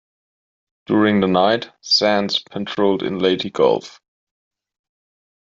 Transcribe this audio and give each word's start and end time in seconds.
During 0.87 1.19
the 1.19 1.27
night, 1.27 1.69
"Sands" 1.81 2.39
patrolled 2.39 3.03
in 3.03 3.19
Leyte 3.19 3.53
Gulf. 3.53 4.01